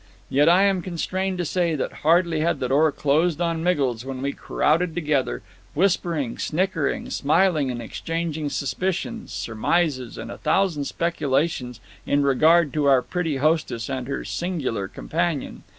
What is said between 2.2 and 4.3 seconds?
had the door closed on Miggles than